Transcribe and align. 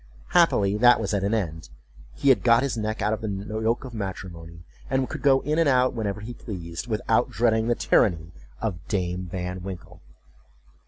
Happily 0.29 0.77
that 0.77 0.99
was 0.99 1.13
at 1.13 1.23
an 1.23 1.35
end; 1.35 1.69
he 2.15 2.29
had 2.29 2.41
got 2.41 2.63
his 2.63 2.75
neck 2.75 3.03
out 3.03 3.13
of 3.13 3.21
the 3.21 3.29
yoke 3.29 3.85
of 3.85 3.93
matrimony, 3.93 4.63
and 4.89 5.07
could 5.07 5.21
go 5.21 5.41
in 5.41 5.59
and 5.59 5.69
out 5.69 5.93
whenever 5.93 6.21
he 6.21 6.33
pleased, 6.33 6.87
without 6.87 7.29
dreading 7.29 7.67
the 7.67 7.75
tyranny 7.75 8.31
of 8.59 8.79
Dame 8.87 9.27
Van 9.27 9.61
Winkle. 9.61 10.01